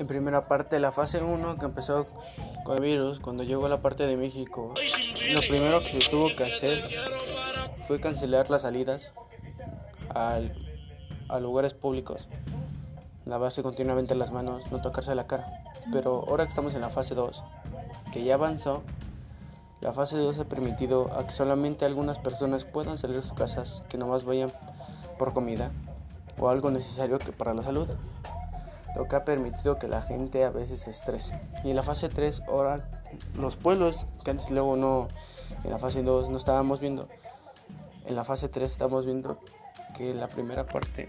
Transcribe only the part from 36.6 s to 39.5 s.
viendo, en la fase 3 estamos viendo